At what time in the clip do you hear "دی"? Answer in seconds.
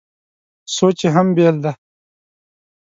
1.63-1.71